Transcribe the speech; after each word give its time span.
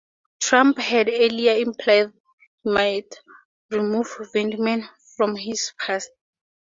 Trump 0.39 0.79
had 0.79 1.07
earlier 1.09 1.53
implied 1.57 2.11
he 2.63 2.69
might 2.71 3.13
remove 3.69 4.07
Vindman 4.33 4.89
from 5.15 5.35
his 5.35 5.73
post. 5.79 6.09